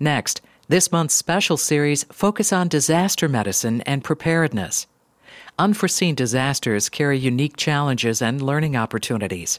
[0.00, 4.86] Next, this month's special series focus on disaster medicine and preparedness.
[5.58, 9.58] Unforeseen disasters carry unique challenges and learning opportunities.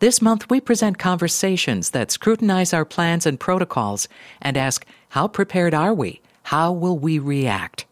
[0.00, 4.08] This month, we present conversations that scrutinize our plans and protocols
[4.42, 6.20] and ask, how prepared are we?
[6.42, 7.86] How will we react?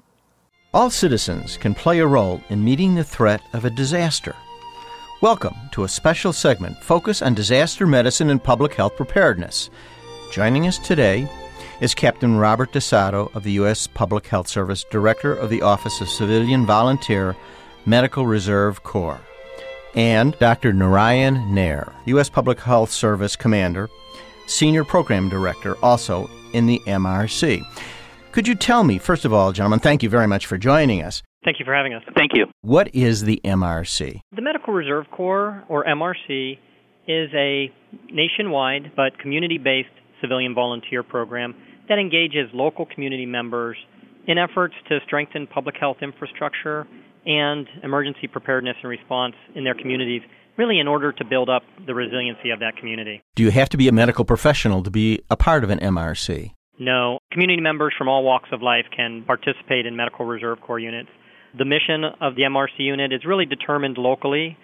[0.75, 4.35] All citizens can play a role in meeting the threat of a disaster.
[5.23, 9.71] Welcome to a special segment focused on disaster medicine and public health preparedness.
[10.31, 11.27] Joining us today
[11.81, 13.87] is Captain Robert Tosatto of the U.S.
[13.87, 17.37] Public Health Service, Director of the Office of Civilian Volunteer
[17.85, 19.21] Medical Reserve Corps
[19.95, 20.73] and Dr.
[20.73, 22.29] Narayan Nair, U.S.
[22.31, 23.89] Public Health Service Commander,
[24.47, 27.63] Senior Program Director, also in the MRC.
[28.33, 31.23] Could you tell me, first of all, gentlemen, thank you very much for joining us.
[31.45, 32.03] Thank you for having us.
[32.17, 32.47] Thank you.
[32.63, 34.21] What is the MRC?
[34.35, 36.59] The Medical Reserve Corps, or MRC,
[37.07, 37.73] is a
[38.11, 39.89] nationwide but community based
[40.21, 41.55] civilian volunteer program
[41.89, 43.77] that engages local community members
[44.27, 46.87] in efforts to strengthen public health infrastructure
[47.25, 50.23] and emergency preparedness and response in their communities,
[50.57, 53.23] really in order to build up the resiliency of that community.
[53.35, 56.53] Do you have to be a medical professional to be a part of an MRC?
[56.79, 57.19] No.
[57.33, 61.09] Community members from all walks of life can participate in Medical Reserve Corps units.
[61.59, 64.59] The mission of the MRC unit is really determined locally,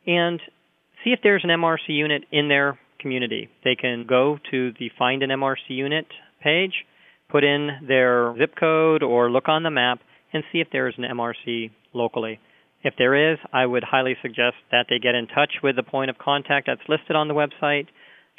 [0.06, 0.40] and
[1.04, 3.48] see if there's an MRC unit in their community.
[3.64, 6.04] They can go to the Find an MRC Unit
[6.42, 6.84] page,
[7.32, 10.00] put in their zip code, or look on the map
[10.32, 12.38] and see if there is an MRC locally.
[12.84, 16.10] If there is, I would highly suggest that they get in touch with the point
[16.10, 17.86] of contact that's listed on the website,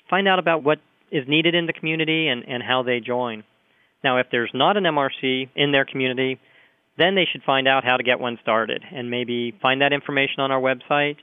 [0.10, 0.80] find out about what
[1.12, 3.44] is needed in the community and, and how they join.
[4.04, 6.40] Now, if there's not an MRC in their community,
[6.98, 10.40] then they should find out how to get one started and maybe find that information
[10.40, 11.18] on our website,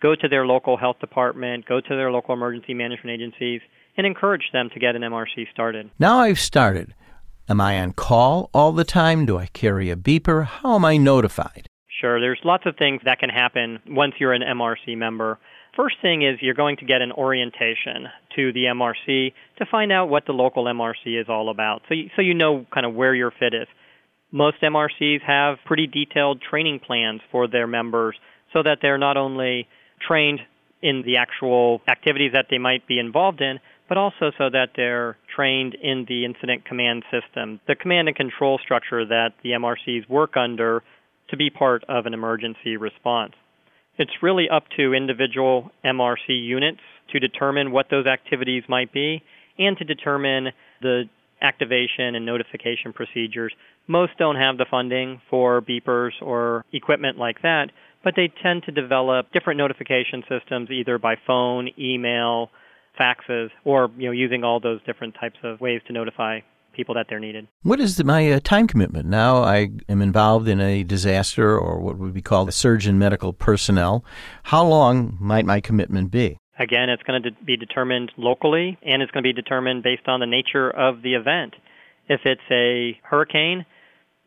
[0.00, 3.60] go to their local health department, go to their local emergency management agencies,
[3.96, 5.90] and encourage them to get an MRC started.
[5.98, 6.94] Now I've started.
[7.46, 9.26] Am I on call all the time?
[9.26, 10.46] Do I carry a beeper?
[10.46, 11.68] How am I notified?
[12.00, 15.38] Sure, there's lots of things that can happen once you're an MRC member.
[15.76, 20.08] First thing is you're going to get an orientation to the MRC to find out
[20.08, 21.82] what the local MRC is all about.
[21.86, 23.68] So you, so you know kind of where your fit is.
[24.32, 28.16] Most MRCs have pretty detailed training plans for their members
[28.54, 29.68] so that they're not only
[30.00, 30.40] trained
[30.80, 33.58] in the actual activities that they might be involved in,
[33.94, 38.58] but also so that they're trained in the incident command system, the command and control
[38.60, 40.82] structure that the MRCs work under
[41.30, 43.34] to be part of an emergency response.
[43.96, 46.80] It's really up to individual MRC units
[47.12, 49.22] to determine what those activities might be
[49.58, 50.48] and to determine
[50.82, 51.04] the
[51.40, 53.52] activation and notification procedures.
[53.86, 57.66] Most don't have the funding for beepers or equipment like that,
[58.02, 62.50] but they tend to develop different notification systems either by phone, email,
[62.98, 66.40] faxes, or you know using all those different types of ways to notify
[66.74, 67.46] people that they're needed.
[67.62, 69.06] What is my uh, time commitment?
[69.06, 72.98] Now I am involved in a disaster or what would be called a surge in
[72.98, 74.04] medical personnel.
[74.42, 76.36] How long might my commitment be?
[76.58, 80.06] Again, it's going to de- be determined locally and it's going to be determined based
[80.06, 81.54] on the nature of the event.
[82.08, 83.64] If it's a hurricane,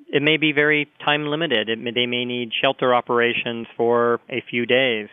[0.07, 1.69] it may be very time limited.
[1.77, 5.09] May, they may need shelter operations for a few days.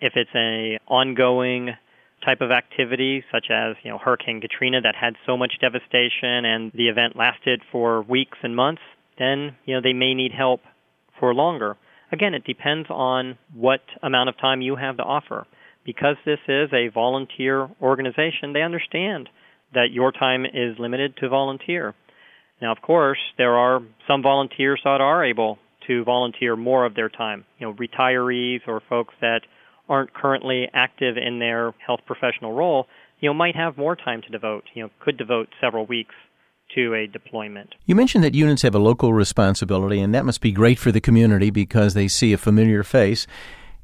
[0.00, 1.70] If it's a ongoing
[2.26, 6.72] type of activity, such as you know Hurricane Katrina that had so much devastation and
[6.74, 8.82] the event lasted for weeks and months,
[9.18, 10.60] then you know they may need help
[11.18, 11.76] for longer.
[12.12, 15.46] Again, it depends on what amount of time you have to offer.
[15.84, 19.28] Because this is a volunteer organization, they understand
[19.72, 21.94] that your time is limited to volunteer.
[22.60, 27.08] Now, of course, there are some volunteers that are able to volunteer more of their
[27.08, 27.44] time.
[27.58, 29.42] You know, retirees or folks that
[29.88, 32.86] aren't currently active in their health professional role,
[33.20, 36.14] you know, might have more time to devote, you know, could devote several weeks
[36.74, 37.74] to a deployment.
[37.84, 41.00] You mentioned that units have a local responsibility, and that must be great for the
[41.00, 43.26] community because they see a familiar face.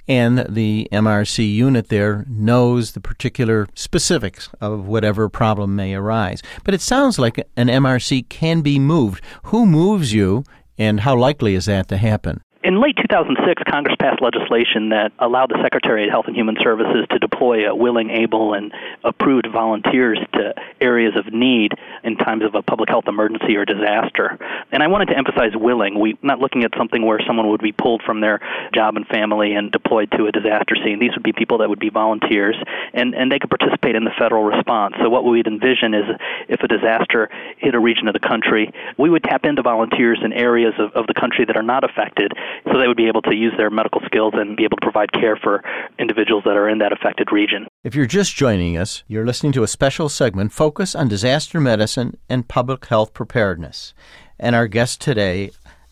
[0.09, 6.43] and the MRC unit there knows the particular specifics of whatever problem may arise.
[6.65, 9.25] But it sounds like an MRC can be moved.
[9.45, 10.45] Who moves you,
[10.77, 12.43] and how likely is that to happen?
[12.65, 17.07] In late 2006, Congress passed legislation that allowed the Secretary of Health and Human Services
[17.11, 18.73] to deploy willing, able, and
[19.03, 21.73] approved volunteers to areas of need
[22.05, 24.39] in times of a public health emergency or disaster.
[24.71, 25.99] And I wanted to emphasize willing.
[25.99, 28.39] We're not looking at something where someone would be pulled from their
[28.73, 31.01] job and family and deployed to a disaster scene.
[31.01, 32.55] These would be people that would be volunteers,
[32.95, 34.95] and, and they could participate in the federal response.
[35.03, 36.05] So what we'd envision is
[36.49, 40.33] if a disaster hit a region of the country, we would tap into volunteers in
[40.33, 42.33] areas of, of the country that are not affected
[42.71, 45.13] so they would be able to use their medical skills and be able to provide
[45.13, 45.63] care for
[45.99, 47.67] individuals that are in that affected region.
[47.85, 52.17] If you're just joining us, you're listening to a special segment focused on disaster medicine
[52.29, 53.95] and public health preparedness.
[54.39, 55.51] And our guests today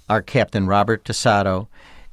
[0.09, 1.69] are Captain Robert Tosatto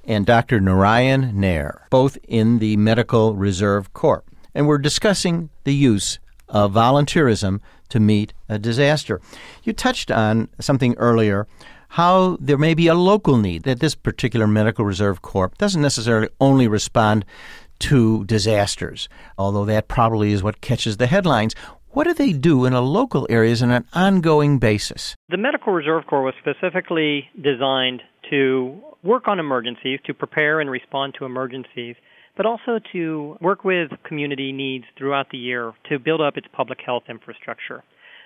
[0.06, 0.60] and Dr.
[0.60, 4.24] Narayan Nair, both in the Medical Reserve Corps.
[4.56, 7.60] And we're discussing the use of volunteerism
[7.90, 9.22] to meet a disaster.
[9.64, 11.48] You touched on something earlier
[11.89, 16.30] how there may be a local need that this particular Medical Reserve Corps doesn't necessarily
[16.39, 17.25] only respond
[17.80, 19.07] to disasters,
[19.38, 21.56] although that probably is what catches the headlines.
[21.89, 25.16] What do they do in a local areas on an ongoing basis?
[25.30, 31.16] The Medical Reserve Corps was specifically designed to work on emergencies, to prepare and respond
[31.18, 31.95] to emergencies,
[32.36, 36.80] but also to work with community needs throughout the year to build up its public
[36.86, 37.84] health infrastructure.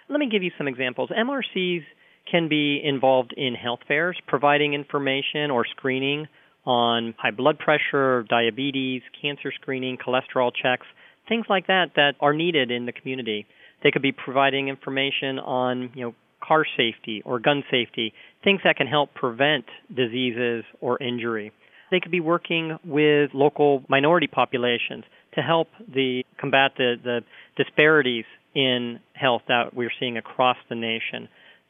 [0.10, 1.10] Let me give you some examples.
[1.10, 1.84] MRCs
[2.32, 6.28] can be involved in health fairs, providing information or screening
[6.66, 10.86] on high blood pressure, diabetes, cancer screening, cholesterol checks,
[11.28, 13.46] things like that that are needed in the community.
[13.84, 18.14] They could be providing information on, you know, car safety or gun safety,
[18.44, 21.52] things that can help prevent diseases or injury.
[21.92, 25.04] They could be working with local minority populations
[25.36, 27.22] to help the combat the, the
[27.58, 28.26] disparities
[28.56, 31.28] in health that we're seeing across the nation.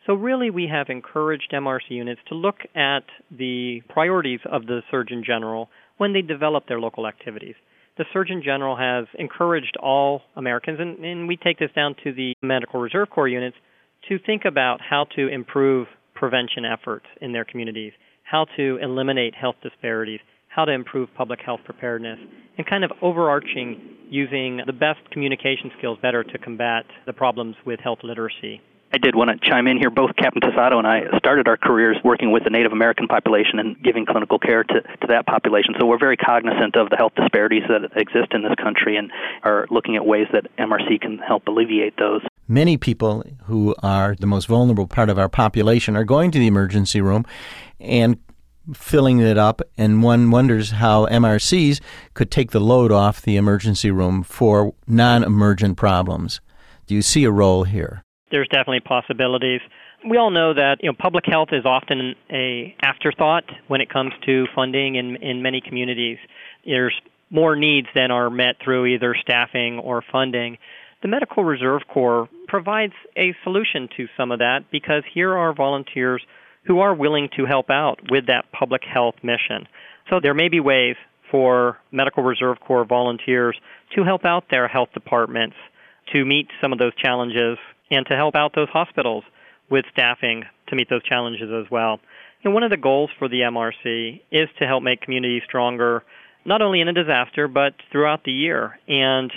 [0.07, 5.23] So, really, we have encouraged MRC units to look at the priorities of the Surgeon
[5.25, 7.53] General when they develop their local activities.
[7.97, 12.33] The Surgeon General has encouraged all Americans, and, and we take this down to the
[12.41, 13.57] Medical Reserve Corps units,
[14.09, 17.93] to think about how to improve prevention efforts in their communities,
[18.23, 22.17] how to eliminate health disparities, how to improve public health preparedness,
[22.57, 27.79] and kind of overarching using the best communication skills better to combat the problems with
[27.79, 28.61] health literacy.
[28.93, 29.89] I did want to chime in here.
[29.89, 33.81] Both Captain Tosatto and I started our careers working with the Native American population and
[33.81, 35.75] giving clinical care to, to that population.
[35.79, 39.11] So we're very cognizant of the health disparities that exist in this country and
[39.43, 42.21] are looking at ways that MRC can help alleviate those.
[42.49, 46.47] Many people who are the most vulnerable part of our population are going to the
[46.47, 47.25] emergency room
[47.79, 48.17] and
[48.73, 51.79] filling it up, and one wonders how MRCs
[52.13, 56.41] could take the load off the emergency room for non emergent problems.
[56.87, 58.03] Do you see a role here?
[58.31, 59.61] There's definitely possibilities.
[60.09, 64.13] We all know that you know public health is often a afterthought when it comes
[64.25, 66.17] to funding in in many communities.
[66.65, 66.93] There's
[67.29, 70.57] more needs than are met through either staffing or funding.
[71.01, 76.21] The Medical Reserve Corps provides a solution to some of that because here are volunteers
[76.65, 79.67] who are willing to help out with that public health mission.
[80.09, 80.95] So there may be ways
[81.31, 83.57] for Medical Reserve Corps volunteers
[83.95, 85.55] to help out their health departments
[86.13, 87.57] to meet some of those challenges
[87.91, 89.23] and to help out those hospitals
[89.69, 91.99] with staffing to meet those challenges as well.
[92.43, 96.03] And one of the goals for the MRC is to help make communities stronger,
[96.45, 98.79] not only in a disaster, but throughout the year.
[98.87, 99.31] And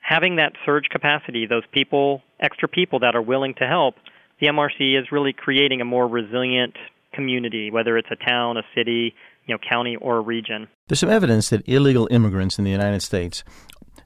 [0.00, 3.94] having that surge capacity, those people, extra people that are willing to help,
[4.40, 6.74] the MRC is really creating a more resilient
[7.14, 9.14] community, whether it's a town, a city,
[9.46, 10.66] you know, county, or region.
[10.88, 13.44] There's some evidence that illegal immigrants in the United States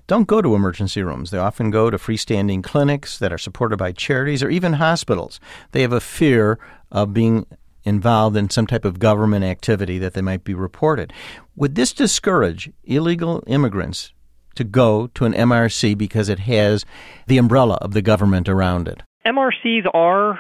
[0.07, 1.31] don't go to emergency rooms.
[1.31, 5.41] They often go to freestanding clinics that are supported by charities or even hospitals.
[5.73, 6.59] They have a fear
[6.93, 7.47] of being
[7.85, 11.13] involved in some type of government activity that they might be reported.
[11.55, 14.13] Would this discourage illegal immigrants
[14.57, 16.85] to go to an MRC because it has
[17.27, 19.03] the umbrella of the government around it?
[19.27, 20.39] MRCs are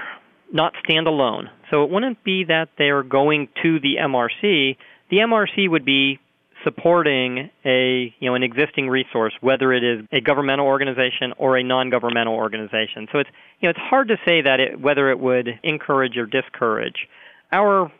[0.52, 1.48] not standalone.
[1.70, 4.76] So it wouldn't be that they're going to the MRC.
[5.10, 6.18] The MRC would be
[6.64, 11.62] supporting a you know an existing resource, whether it is a governmental organization or a
[11.62, 13.08] non-governmental organization.
[13.12, 16.26] So it's you know it's hard to say that it, whether it would encourage or
[16.26, 17.08] discourage.
[17.52, 17.92] Our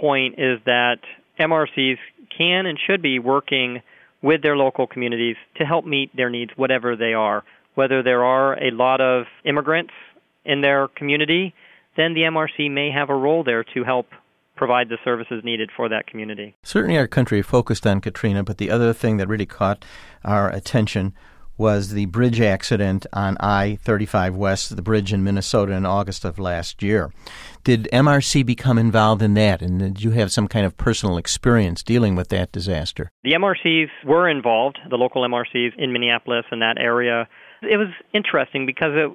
[0.00, 0.98] point is that
[1.38, 1.98] MRCs
[2.36, 3.82] can and should be working
[4.22, 7.44] with their local communities to help meet their needs, whatever they are.
[7.74, 9.92] Whether there are a lot of immigrants
[10.44, 11.54] in their community,
[11.96, 14.06] then the MRC may have a role there to help
[14.56, 16.56] provide the services needed for that community.
[16.62, 19.84] Certainly, our country focused on Katrina, but the other thing that really caught
[20.24, 21.14] our attention
[21.58, 26.38] was the bridge accident on I 35 West, the bridge in Minnesota in August of
[26.38, 27.12] last year.
[27.64, 31.82] Did MRC become involved in that, and did you have some kind of personal experience
[31.82, 33.10] dealing with that disaster?
[33.24, 37.26] The MRCs were involved, the local MRCs in Minneapolis and that area.
[37.62, 39.10] It was interesting because it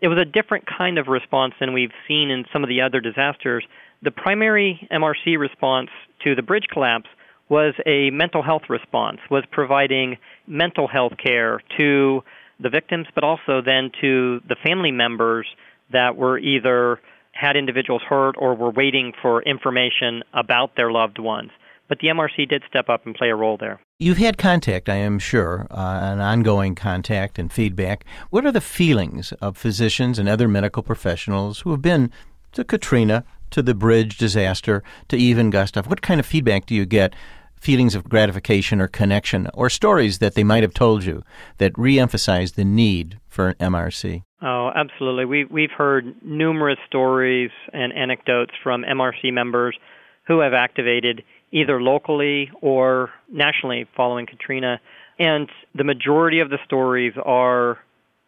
[0.00, 3.00] it was a different kind of response than we've seen in some of the other
[3.00, 3.64] disasters.
[4.04, 5.88] The primary MRC response
[6.24, 7.08] to the bridge collapse
[7.48, 12.22] was a mental health response, was providing mental health care to
[12.60, 15.46] the victims, but also then to the family members
[15.90, 17.00] that were either
[17.32, 21.50] had individuals hurt or were waiting for information about their loved ones.
[21.88, 23.80] But the MRC did step up and play a role there.
[23.98, 28.04] You've had contact, I am sure, uh, an ongoing contact and feedback.
[28.28, 32.10] What are the feelings of physicians and other medical professionals who have been
[32.52, 35.86] to Katrina, to the bridge disaster, to even Gustav?
[35.86, 37.14] What kind of feedback do you get
[37.60, 41.22] feelings of gratification or connection or stories that they might have told you
[41.58, 44.22] that reemphasize the need for an MRC?
[44.42, 45.24] Oh, absolutely.
[45.24, 49.78] We, we've heard numerous stories and anecdotes from MRC members
[50.26, 54.80] who have activated either locally or nationally following Katrina.
[55.18, 57.78] And the majority of the stories are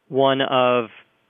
[0.09, 0.87] one of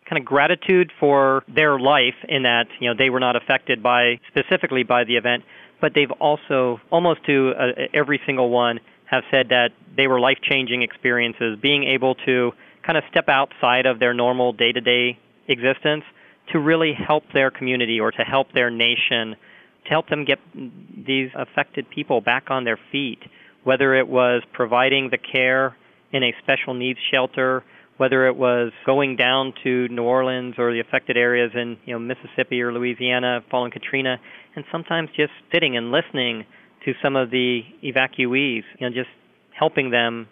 [0.08, 4.18] kind of gratitude for their life in that you know they were not affected by
[4.28, 5.42] specifically by the event
[5.80, 10.82] but they've also almost to uh, every single one have said that they were life-changing
[10.82, 12.52] experiences, being able to
[12.84, 16.04] kind of step outside of their normal day-to-day existence
[16.52, 19.36] to really help their community or to help their nation,
[19.84, 23.20] to help them get these affected people back on their feet,
[23.64, 25.76] whether it was providing the care
[26.12, 27.64] in a special needs shelter,
[27.96, 31.98] whether it was going down to New Orleans or the affected areas in you know
[31.98, 34.18] Mississippi or Louisiana following Katrina,
[34.54, 36.44] and sometimes just sitting and listening
[36.84, 39.10] to some of the evacuees, you know, just
[39.58, 40.28] helping them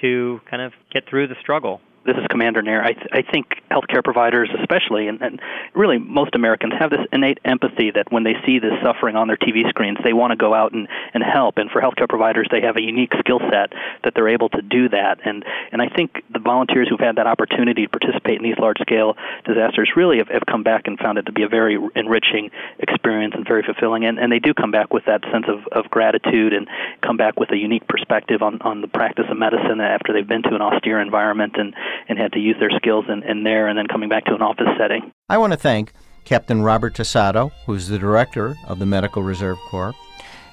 [0.00, 1.80] to kind of get through the struggle.
[2.02, 2.82] This is Commander Nair.
[2.82, 5.38] I, th- I think healthcare providers, especially, and, and
[5.74, 9.36] really most Americans, have this innate empathy that when they see this suffering on their
[9.36, 11.58] TV screens, they want to go out and, and help.
[11.58, 14.88] And for healthcare providers, they have a unique skill set that they're able to do
[14.88, 15.20] that.
[15.26, 19.16] And and I think the volunteers who've had that opportunity to participate in these large-scale
[19.44, 23.34] disasters really have, have come back and found it to be a very enriching experience
[23.36, 24.06] and very fulfilling.
[24.06, 26.66] And, and they do come back with that sense of, of gratitude and
[27.02, 30.42] come back with a unique perspective on, on the practice of medicine after they've been
[30.44, 31.74] to an austere environment and
[32.08, 34.42] and had to use their skills in, in there and then coming back to an
[34.42, 35.12] office setting.
[35.28, 35.92] I want to thank
[36.24, 39.94] Captain Robert Tosatto, who's the director of the Medical Reserve Corps,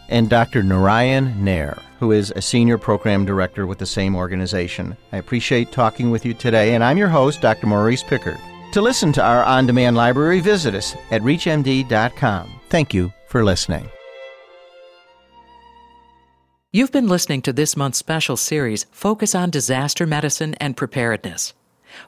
[0.09, 0.63] and Dr.
[0.63, 4.95] Narayan Nair, who is a senior program director with the same organization.
[5.11, 7.67] I appreciate talking with you today, and I'm your host, Dr.
[7.67, 8.39] Maurice Pickard.
[8.73, 12.59] To listen to our on demand library, visit us at ReachMD.com.
[12.69, 13.89] Thank you for listening.
[16.77, 21.55] You've been listening to this month's special series, Focus on Disaster Medicine and Preparedness.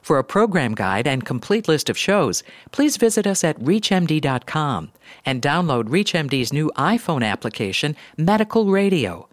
[0.00, 4.92] For a program guide and complete list of shows, please visit us at ReachMD.com
[5.26, 9.28] and download ReachMD's new iPhone application, Medical Radio.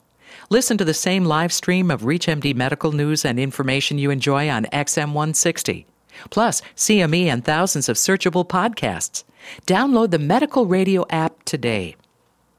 [0.49, 4.65] Listen to the same live stream of ReachMD medical news and information you enjoy on
[4.73, 5.85] XM160.
[6.31, 9.23] Plus, CME and thousands of searchable podcasts.
[9.67, 11.95] Download the Medical Radio app today.